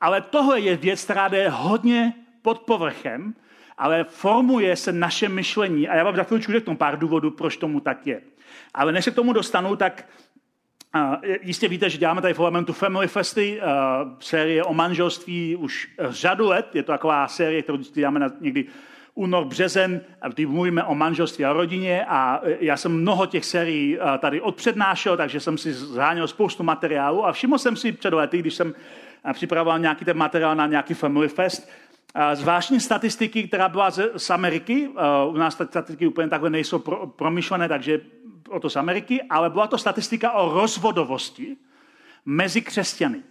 [0.00, 3.34] ale tohle je věc, která jde hodně pod povrchem,
[3.78, 5.88] ale formuje se naše myšlení.
[5.88, 8.22] A já vám za chvíli řeknu pár důvodů, proč tomu tak je.
[8.74, 10.08] Ale než se k tomu dostanu, tak
[11.42, 13.68] Jistě víte, že děláme tady v Elementu Family Festy, uh,
[14.20, 16.74] série o manželství už řadu let.
[16.74, 18.64] Je to taková série, kterou děláme na někdy
[19.14, 22.04] únor, březen, kdy mluvíme o manželství a rodině.
[22.08, 27.26] A já jsem mnoho těch sérií tady odpřednášel, takže jsem si zháněl spoustu materiálu.
[27.26, 28.74] A všiml jsem si před lety, když jsem
[29.32, 31.70] připravoval nějaký ten materiál na nějaký Family Fest,
[32.34, 34.88] zvláštní statistiky, která byla z, Ameriky,
[35.28, 38.00] u nás statistiky úplně takhle nejsou pro, promyšlené, takže
[38.48, 41.56] o to z Ameriky, ale byla to statistika o rozvodovosti
[42.24, 43.22] mezi křesťany.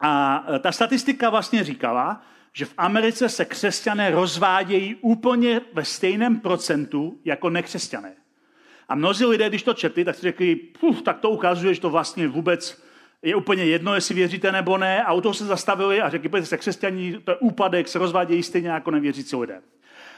[0.00, 6.40] A e, ta statistika vlastně říkala, že v Americe se křesťané rozvádějí úplně ve stejném
[6.40, 8.12] procentu jako nekřesťané.
[8.88, 10.60] A mnozí lidé, když to četli, tak si řekli,
[11.04, 12.82] tak to ukazuje, že to vlastně vůbec
[13.22, 15.02] je úplně jedno, jestli věříte nebo ne.
[15.02, 18.42] A u toho se zastavili a řekli, že se křesťaní, to je úpadek, se rozvádějí
[18.42, 19.62] stejně jako nevěřící lidé.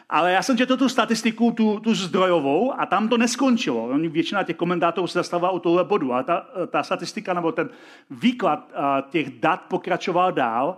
[0.09, 3.99] Ale já jsem četl tu statistiku, tu, tu zdrojovou, a tam to neskončilo.
[3.99, 7.69] Většina těch komentátorů se zastavila u tohle bodu, ale ta, ta statistika nebo ten
[8.11, 8.71] výklad
[9.11, 10.77] těch dat pokračoval dál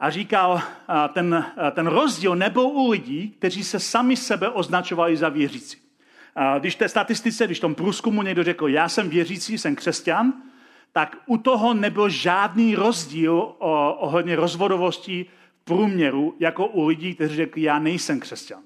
[0.00, 0.62] a říkal,
[1.12, 5.76] ten, ten rozdíl nebyl u lidí, kteří se sami sebe označovali za věřící.
[6.58, 10.32] Když té statistice, když tom průzkumu někdo řekl, já jsem věřící, jsem křesťan,
[10.92, 13.52] tak u toho nebyl žádný rozdíl
[13.98, 15.26] ohledně rozvodovosti
[15.70, 18.62] průměru jako u lidí, kteří řekli, já nejsem křesťan.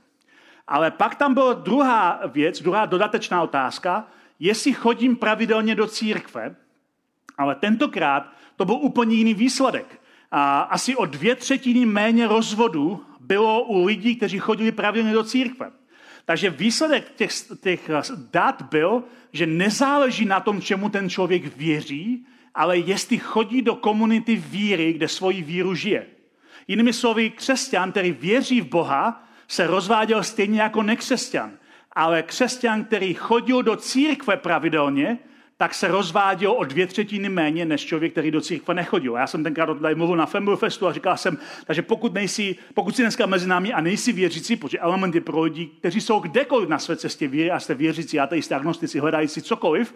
[0.67, 4.09] Ale pak tam byla druhá věc, druhá dodatečná otázka,
[4.41, 6.57] jestli chodím pravidelně do církve,
[7.39, 10.01] ale tentokrát to byl úplně jiný výsledek.
[10.31, 15.71] A asi o dvě třetiny méně rozvodů bylo u lidí, kteří chodili pravidelně do církve.
[16.25, 17.91] Takže výsledek těch, těch
[18.33, 24.37] dat byl, že nezáleží na tom, čemu ten člověk věří, ale jestli chodí do komunity
[24.37, 26.14] víry, kde svoji víru žije.
[26.69, 31.51] Jinými slovy, křesťan, který věří v Boha, se rozváděl stejně jako nekřesťan.
[31.93, 35.19] Ale křesťan, který chodil do církve pravidelně,
[35.57, 39.15] tak se rozváděl o dvě třetiny méně než člověk, který do církve nechodil.
[39.17, 43.03] Já jsem tenkrát tady mluvil na Festu a říkal jsem, takže pokud, nejsi, pokud jsi
[43.03, 46.79] dneska mezi námi a nejsi věřící, protože element je pro lidi, kteří jsou kdekoliv na
[46.79, 49.95] své cestě víry a jste věřící, a tady jste agnostici, hledající cokoliv,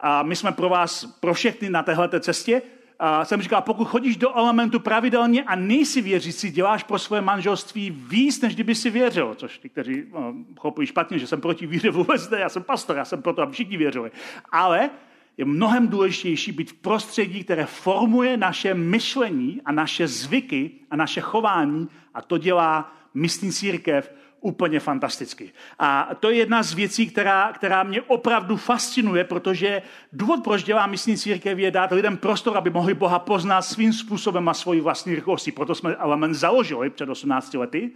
[0.00, 2.62] a my jsme pro vás, pro všechny na téhle cestě,
[2.98, 7.90] a jsem říkal, pokud chodíš do elementu pravidelně a nejsi věřící, děláš pro své manželství
[7.90, 9.34] víc, než kdyby si věřil.
[9.34, 12.96] Což ty, kteří no, chopují špatně, že jsem proti víře vůbec ne, já jsem pastor,
[12.96, 14.10] já jsem proto, aby všichni věřili.
[14.52, 14.90] Ale
[15.36, 21.20] je mnohem důležitější být v prostředí, které formuje naše myšlení a naše zvyky a naše
[21.20, 25.52] chování a to dělá místní církev úplně fantasticky.
[25.78, 30.86] A to je jedna z věcí, která, která mě opravdu fascinuje, protože důvod, proč dělá
[30.86, 35.14] místní církev, je dát lidem prostor, aby mohli Boha poznat svým způsobem a svojí vlastní
[35.14, 35.52] rychlostí.
[35.52, 37.90] Proto jsme element založili před 18 lety.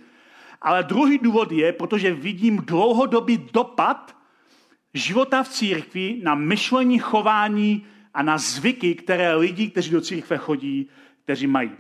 [0.63, 4.17] Ale druhý důvod je, protože vidím dlouhodobý dopad
[4.95, 10.89] života v církvi na myšlení, chování a na zvyky, které lidi, kteří do církve chodí,
[11.25, 11.71] kteří mají.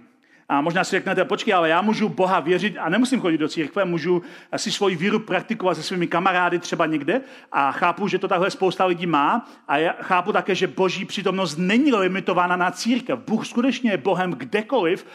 [0.50, 3.84] A možná si řeknete, počkej, ale já můžu Boha věřit a nemusím chodit do církve,
[3.84, 4.22] můžu
[4.56, 7.20] si svoji víru praktikovat se svými kamarády třeba někde.
[7.52, 9.50] A chápu, že to takhle spousta lidí má.
[9.68, 13.18] A já chápu také, že boží přítomnost není limitována na církev.
[13.18, 15.06] Bůh skutečně je Bohem kdekoliv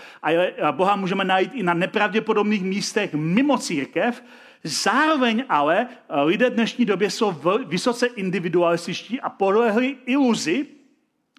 [0.63, 4.23] a Boha můžeme najít i na nepravděpodobných místech mimo církev,
[4.67, 5.87] Zároveň ale
[6.23, 7.35] lidé dnešní době jsou
[7.67, 10.65] vysoce individualističtí a podlehli iluzi,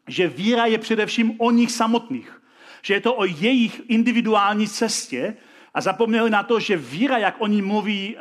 [0.08, 2.35] že víra je především o nich samotných
[2.86, 5.36] že je to o jejich individuální cestě
[5.74, 8.16] a zapomněli na to, že víra, jak oni mluví,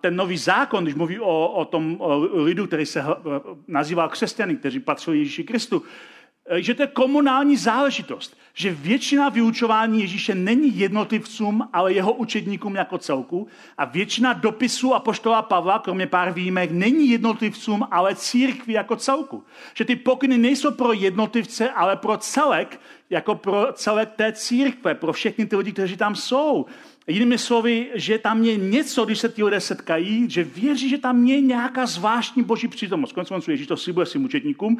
[0.00, 3.04] ten nový zákon, když mluví o, o tom lidu, který se
[3.68, 5.82] nazývá křesťany, kteří patří Ježíši Kristu,
[6.56, 12.98] že to je komunální záležitost, že většina vyučování Ježíše není jednotlivcům, ale jeho učedníkům jako
[12.98, 13.48] celku
[13.78, 19.44] a většina dopisů poštola Pavla, kromě pár výjimek, není jednotlivcům, ale církvi jako celku.
[19.74, 25.12] Že ty pokyny nejsou pro jednotlivce, ale pro celek, jako pro celek té církve, pro
[25.12, 26.66] všechny ty lidi, kteří tam jsou.
[27.10, 31.26] Jinými slovy, že tam je něco, když se ti lidé setkají, že věří, že tam
[31.26, 33.12] je nějaká zvláštní boží přítomnost.
[33.12, 34.76] Konec konců Ježíš to slibuje svým učetníkům.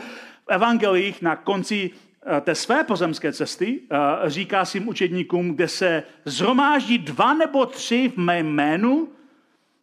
[0.46, 3.96] V evangelích na konci eh, té své pozemské cesty eh,
[4.30, 9.08] říká svým učedníkům, kde se zhromáždí dva nebo tři v mém jménu,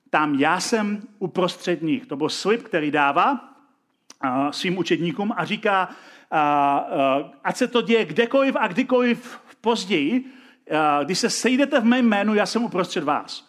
[0.09, 2.05] tam já jsem uprostřed nich.
[2.05, 3.49] To byl slib, který dává
[4.23, 5.89] eh, svým učedníkům a říká,
[7.43, 10.36] ať se to děje kdekoliv a kdykoliv později,
[11.03, 13.47] když se sejdete v mém jménu, já jsem uprostřed vás.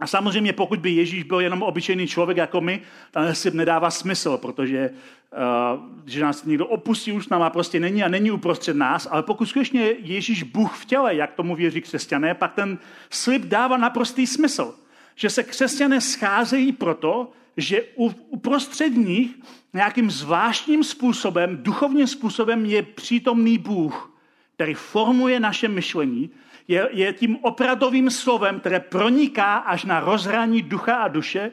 [0.00, 4.36] A samozřejmě, pokud by Ježíš byl jenom obyčejný člověk jako my, ten slib nedává smysl,
[4.36, 9.22] protože uh, že nás někdo opustí, už nám prostě není a není uprostřed nás, ale
[9.22, 12.78] pokud skutečně Ježíš Bůh v těle, jak tomu věří křesťané, pak ten
[13.10, 14.74] slib dává naprostý smysl.
[15.14, 17.82] Že se křesťané scházejí proto, že
[18.30, 19.30] uprostřed nich
[19.72, 24.17] nějakým zvláštním způsobem, duchovním způsobem je přítomný Bůh
[24.58, 26.30] který formuje naše myšlení,
[26.68, 31.52] je, je tím opravdovým slovem, které proniká až na rozhraní ducha a duše,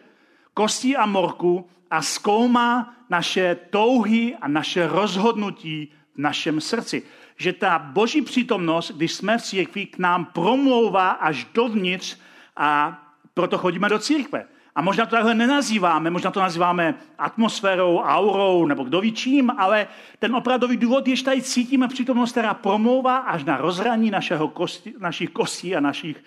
[0.53, 7.03] kostí a morku a zkoumá naše touhy a naše rozhodnutí v našem srdci.
[7.37, 12.17] Že ta boží přítomnost, když jsme v církvi, k nám promlouvá až dovnitř
[12.57, 13.01] a
[13.33, 14.45] proto chodíme do církve.
[14.75, 19.87] A možná to takhle nenazýváme, možná to nazýváme atmosférou, aurou, nebo kdo ví čím, ale
[20.19, 25.29] ten opravdový důvod že tady cítíme přítomnost, která promlouvá až na rozhraní našeho kosti, našich
[25.29, 26.23] kostí a našich,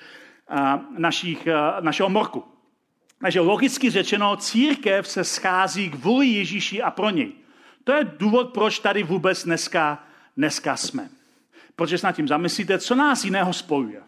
[0.49, 2.45] a, našich, a, našeho morku.
[3.21, 7.33] Takže logicky řečeno, církev se schází k vůli Ježíši a pro něj.
[7.85, 10.05] To je důvod, proč tady vůbec dneska,
[10.37, 11.09] dneska jsme.
[11.77, 14.03] Protože se nad tím zamyslíte, co nás jiného spojuje.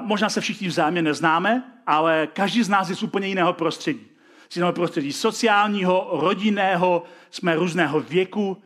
[0.00, 4.06] Možná se všichni vzájemně neznáme, ale každý z nás je z úplně jiného prostředí.
[4.48, 8.62] Z jiného prostředí sociálního, rodinného, jsme různého věku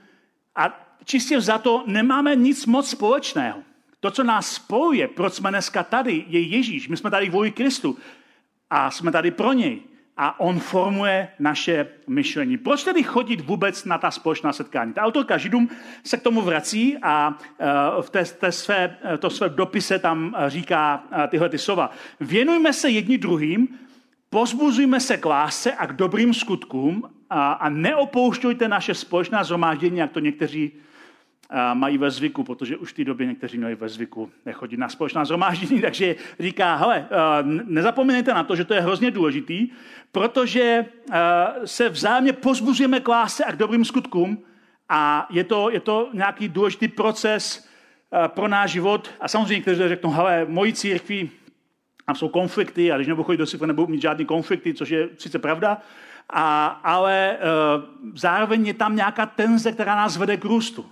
[0.56, 3.58] a čistě za to nemáme nic moc společného.
[4.00, 6.88] To, co nás spojuje, proč jsme dneska tady, je Ježíš.
[6.88, 7.98] My jsme tady kvůli Kristu
[8.70, 9.82] a jsme tady pro něj
[10.16, 12.56] a on formuje naše myšlení.
[12.58, 14.92] Proč tedy chodit vůbec na ta společná setkání?
[14.92, 15.68] Ta autorka Židům
[16.04, 20.34] se k tomu vrací a e, v té, té své, e, to své dopise tam
[20.38, 21.90] e, říká tyhle ty slova.
[22.20, 23.68] Věnujme se jedni druhým,
[24.30, 30.12] pozbuzujme se k lásce a k dobrým skutkům a, a neopoušťujte naše společná zhromáždění, jak
[30.12, 30.72] to někteří
[31.74, 35.24] mají ve zvyku, protože už v té době někteří měli ve zvyku nechodit na společná
[35.24, 37.08] zhromáždění, takže říká, hele,
[37.64, 39.68] nezapomeňte na to, že to je hrozně důležitý,
[40.12, 40.86] protože
[41.64, 44.38] se vzájemně pozbuzujeme k lásce a k dobrým skutkům
[44.88, 47.68] a je to, je to nějaký důležitý proces
[48.26, 49.10] pro náš život.
[49.20, 51.30] A samozřejmě někteří řeknou, hele, mojí církvi,
[52.06, 55.08] tam jsou konflikty a když nebudu chodit do církve, nebudu mít žádný konflikty, což je
[55.18, 55.78] sice pravda,
[56.30, 57.84] a, ale uh,
[58.14, 60.86] zároveň je tam nějaká tenze, která nás vede k růstu.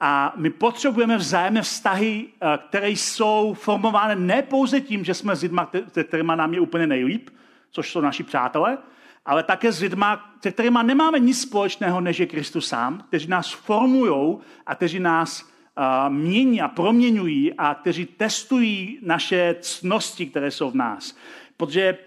[0.00, 5.42] A my potřebujeme vzájemné vztahy, uh, které jsou formovány ne pouze tím, že jsme s
[5.42, 5.60] lidmi,
[5.92, 7.30] se kterými nám je úplně nejlíp,
[7.70, 8.78] což jsou naši přátelé,
[9.26, 10.04] ale také s lidmi,
[10.42, 15.42] se kterými nemáme nic společného, než je Kristus sám, kteří nás formují a kteří nás
[15.42, 21.16] uh, mění a proměňují a kteří testují naše cnosti, které jsou v nás.
[21.56, 21.98] Protože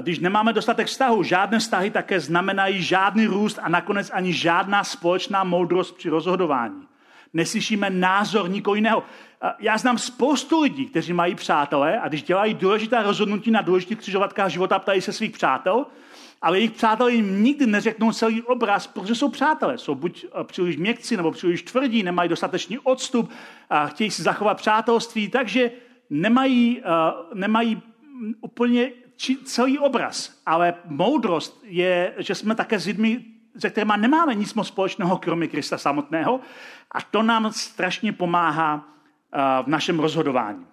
[0.00, 5.44] když nemáme dostatek vztahu, žádné vztahy také znamenají žádný růst a nakonec ani žádná společná
[5.44, 6.89] moudrost při rozhodování.
[7.34, 9.02] Neslyšíme názor nikoho jiného.
[9.58, 14.50] Já znám spoustu lidí, kteří mají přátelé a když dělají důležitá rozhodnutí na důležitých křižovatkách
[14.50, 15.86] života, ptají se svých přátel,
[16.42, 19.78] ale jejich přátelé jim nikdy neřeknou celý obraz, protože jsou přátelé.
[19.78, 23.30] Jsou buď příliš měkci nebo příliš tvrdí, nemají dostatečný odstup,
[23.70, 25.70] a chtějí si zachovat přátelství, takže
[26.10, 26.82] nemají,
[27.34, 27.82] nemají
[28.40, 28.90] úplně
[29.44, 30.40] celý obraz.
[30.46, 33.24] Ale moudrost je, že jsme také s lidmi,
[33.58, 36.40] se kterými nemáme nic moc společného, kromě Krista samotného.
[36.92, 38.88] A to nám strašně pomáhá
[39.62, 40.66] v našem rozhodování.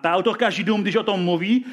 [0.00, 1.64] Ta autorka Židům, když o tom mluví,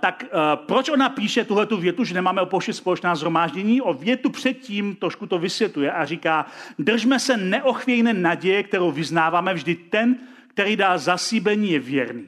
[0.00, 0.24] tak
[0.54, 3.80] proč ona píše tuhle větu, že nemáme opouštět společná zhromáždění?
[3.80, 6.46] O větu předtím trošku to vysvětluje a říká,
[6.78, 10.16] držme se neochvějné naděje, kterou vyznáváme vždy ten,
[10.48, 12.26] který dá zasíbení, je věrný.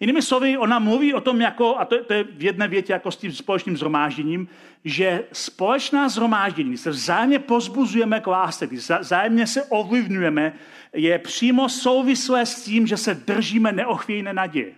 [0.00, 2.92] Jinými slovy, ona mluví o tom, jako, a to je, to je v jedné větě
[2.92, 4.48] jako s tím společným zhromážděním,
[4.84, 10.52] že společná zhromáždění, se vzájemně pozbuzujeme k lásce, když vzájemně se ovlivňujeme,
[10.92, 14.72] je přímo souvislé s tím, že se držíme neochvějné naděje.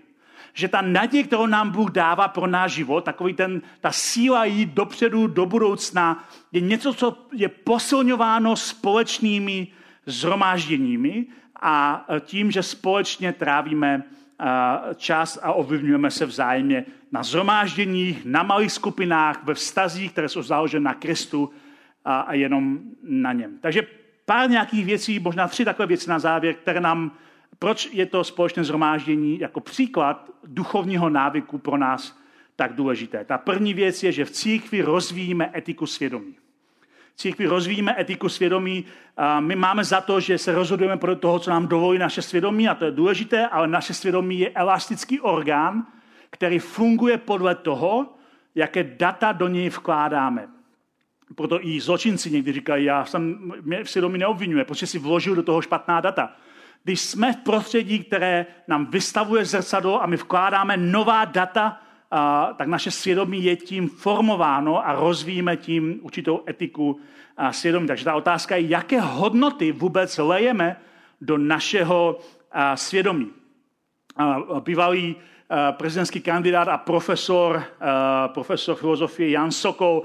[0.52, 4.70] Že ta naděje, kterou nám Bůh dává pro náš život, takový ten, ta síla jít
[4.70, 9.68] dopředu, do budoucna, je něco, co je posilňováno společnými
[10.06, 11.26] zhromážděními
[11.62, 14.02] a tím, že společně trávíme
[14.96, 20.84] čas a ovlivňujeme se vzájemně na zhromážděních, na malých skupinách, ve vztazích, které jsou založeny
[20.84, 21.50] na Kristu
[22.04, 23.58] a, a jenom na něm.
[23.60, 23.86] Takže
[24.24, 27.12] pár nějakých věcí, možná tři takové věci na závěr, které nám,
[27.58, 32.18] proč je to společné zhromáždění jako příklad duchovního návyku pro nás
[32.56, 33.24] tak důležité.
[33.24, 36.34] Ta první věc je, že v církvi rozvíjíme etiku svědomí
[37.20, 38.84] církvi rozvíjíme etiku svědomí.
[39.16, 42.68] A my máme za to, že se rozhodujeme podle toho, co nám dovolí naše svědomí,
[42.68, 45.86] a to je důležité, ale naše svědomí je elastický orgán,
[46.30, 48.14] který funguje podle toho,
[48.54, 50.48] jaké data do něj vkládáme.
[51.34, 55.62] Proto i zločinci někdy říkají, já jsem mě svědomí neobvinuje, protože si vložil do toho
[55.62, 56.32] špatná data.
[56.84, 61.80] Když jsme v prostředí, které nám vystavuje zrcadlo a my vkládáme nová data
[62.56, 67.00] tak naše svědomí je tím formováno a rozvíjíme tím určitou etiku
[67.50, 67.86] svědomí.
[67.86, 70.76] Takže ta otázka je, jaké hodnoty vůbec lejeme
[71.20, 72.18] do našeho
[72.74, 73.30] svědomí.
[74.60, 75.16] Bývalý
[75.70, 77.64] prezidentský kandidát a profesor,
[78.34, 80.02] profesor filozofie Jan Sokol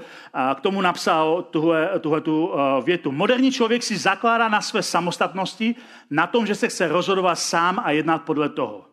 [0.54, 2.52] k tomu napsal tuhle, tuhle tu
[2.84, 3.12] větu.
[3.12, 5.74] Moderní člověk si zakládá na své samostatnosti,
[6.10, 8.84] na tom, že se chce rozhodovat sám a jednat podle toho.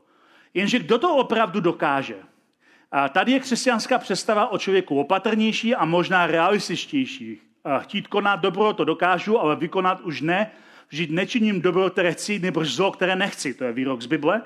[0.53, 2.15] Jenže kdo to opravdu dokáže?
[2.95, 7.39] A tady je křesťanská představa o člověku opatrnější a možná realističtější.
[7.79, 10.51] Chtít konat dobro, to dokážu, ale vykonat už ne.
[10.89, 13.53] Žít nečiním dobro, které chci, nebo zlo, které nechci.
[13.53, 14.41] To je výrok z Bible.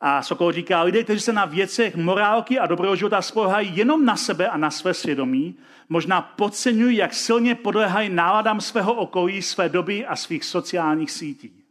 [0.00, 4.16] A Sokol říká, lidé, kteří se na věcech morálky a dobrého života spolehají jenom na
[4.16, 5.54] sebe a na své svědomí,
[5.88, 11.61] možná podceňují, jak silně podléhají náladám svého okolí, své doby a svých sociálních sítí.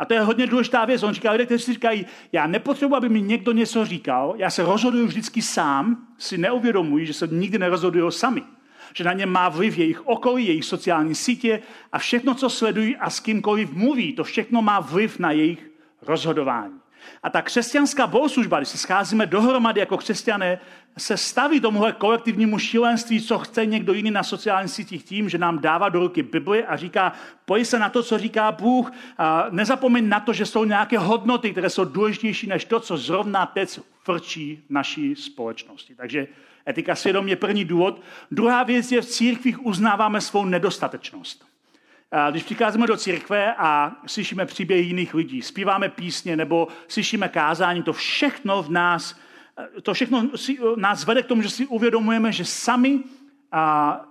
[0.00, 1.02] A to je hodně důležitá věc.
[1.02, 4.62] On říká, lidé, kteří si říkají, já nepotřebuji, aby mi někdo něco říkal, já se
[4.62, 8.42] rozhoduju vždycky sám, si neuvědomují, že se nikdy nerozhodují sami.
[8.94, 13.10] Že na ně má vliv jejich okolí, jejich sociální sítě a všechno, co sledují a
[13.10, 15.70] s kýmkoliv mluví, to všechno má vliv na jejich
[16.02, 16.79] rozhodování.
[17.22, 20.60] A ta křesťanská bohoslužba, když se scházíme dohromady jako křesťané,
[20.98, 25.58] se staví tomuhle kolektivnímu šílenství, co chce někdo jiný na sociálních sítích tím, že nám
[25.58, 27.12] dává do ruky Bibli a říká,
[27.44, 31.50] pojď se na to, co říká Bůh, a nezapomeň na to, že jsou nějaké hodnoty,
[31.50, 35.94] které jsou důležitější než to, co zrovna teď frčí naší společnosti.
[35.94, 36.26] Takže
[36.68, 38.02] etika svědomí je první důvod.
[38.30, 41.49] Druhá věc je, v církvích uznáváme svou nedostatečnost.
[42.30, 47.92] Když přicházíme do církve a slyšíme příběhy jiných lidí, zpíváme písně nebo slyšíme kázání, to
[47.92, 49.16] všechno v nás,
[49.82, 50.30] to všechno
[50.76, 53.00] nás vede k tomu, že si uvědomujeme, že sami,
[53.52, 54.02] a, a,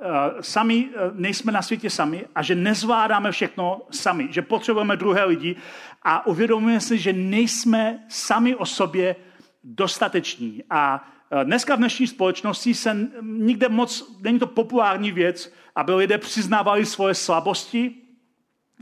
[0.41, 5.55] sami nejsme na světě sami a že nezvládáme všechno sami, že potřebujeme druhé lidi
[6.03, 9.15] a uvědomujeme si, že nejsme sami o sobě
[9.63, 10.63] dostateční.
[10.69, 11.09] A
[11.43, 17.15] dneska v dnešní společnosti se nikde moc, není to populární věc, aby lidé přiznávali svoje
[17.15, 17.95] slabosti,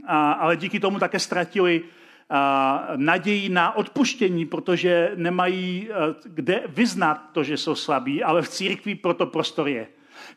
[0.07, 1.83] ale díky tomu také ztratili
[2.95, 5.89] naději na odpuštění, protože nemají
[6.25, 9.87] kde vyznat to, že jsou slabí, ale v církvi proto prostor je.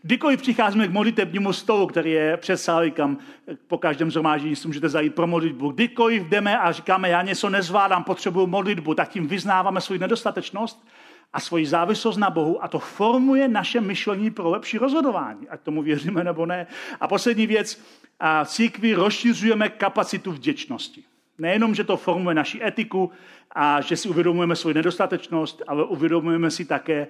[0.03, 3.19] Kdykoliv přicházíme k modlitebnímu stolu, který je před sály, kam
[3.67, 8.05] po každém zhromáždění si můžete zajít pro modlitbu, kdykoliv jdeme a říkáme, já něco nezvládám,
[8.05, 10.87] potřebuju modlitbu, tak tím vyznáváme svou nedostatečnost
[11.33, 15.83] a svoji závislost na Bohu a to formuje naše myšlení pro lepší rozhodování, ať tomu
[15.83, 16.67] věříme nebo ne.
[17.01, 17.85] A poslední věc,
[18.21, 21.05] a církvi rozšiřujeme kapacitu vděčnosti.
[21.39, 23.11] Nejenom, že to formuje naši etiku
[23.51, 27.07] a že si uvědomujeme svoji nedostatečnost, ale uvědomujeme si také,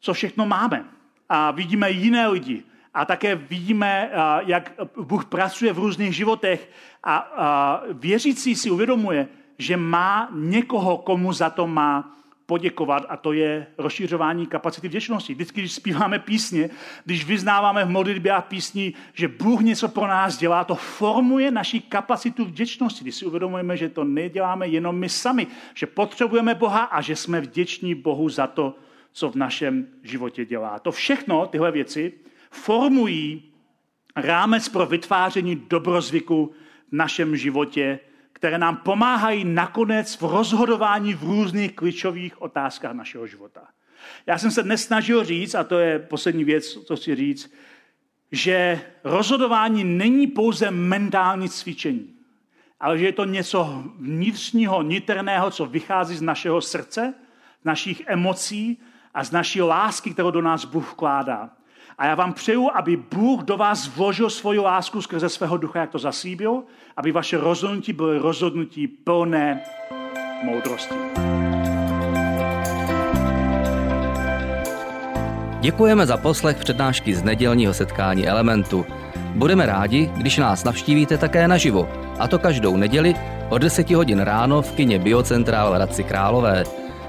[0.00, 0.84] co všechno máme
[1.28, 2.62] a vidíme jiné lidi.
[2.94, 4.10] A také vidíme,
[4.46, 6.70] jak Bůh pracuje v různých životech
[7.04, 12.12] a věřící si uvědomuje, že má někoho, komu za to má
[12.46, 15.34] poděkovat a to je rozšiřování kapacity vděčnosti.
[15.34, 16.70] Vždycky, když zpíváme písně,
[17.04, 21.80] když vyznáváme v modlitbě a písni, že Bůh něco pro nás dělá, to formuje naši
[21.80, 23.04] kapacitu vděčnosti.
[23.04, 27.40] Když si uvědomujeme, že to neděláme jenom my sami, že potřebujeme Boha a že jsme
[27.40, 28.74] vděční Bohu za to,
[29.16, 30.78] co v našem životě dělá.
[30.78, 32.12] To všechno, tyhle věci,
[32.50, 33.52] formují
[34.16, 36.52] rámec pro vytváření dobrozvyku
[36.88, 37.98] v našem životě,
[38.32, 43.68] které nám pomáhají nakonec v rozhodování v různých klíčových otázkách našeho života.
[44.26, 47.54] Já jsem se dnes snažil říct, a to je poslední věc, co chci říct,
[48.32, 52.14] že rozhodování není pouze mentální cvičení,
[52.80, 57.14] ale že je to něco vnitřního, niterného, co vychází z našeho srdce,
[57.64, 58.78] našich emocí
[59.16, 61.50] a z naší lásky, kterou do nás Bůh vkládá.
[61.98, 65.90] A já vám přeju, aby Bůh do vás vložil svoji lásku skrze svého ducha, jak
[65.90, 66.62] to zasíbil,
[66.96, 69.62] aby vaše rozhodnutí byly rozhodnutí plné
[70.42, 70.94] moudrosti.
[75.60, 78.86] Děkujeme za poslech přednášky z nedělního setkání Elementu.
[79.34, 81.88] Budeme rádi, když nás navštívíte také naživo,
[82.18, 83.14] a to každou neděli
[83.48, 86.85] od 10 hodin ráno v kině Biocentrál v Hradci Králové.